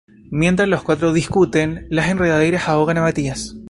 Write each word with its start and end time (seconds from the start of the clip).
Mientras 0.31 0.67
los 0.67 0.81
cuatro 0.81 1.13
discuten, 1.13 1.85
las 1.91 2.09
enredaderas 2.09 2.67
ahogan 2.67 2.97
a 2.97 3.01
Mathias. 3.03 3.55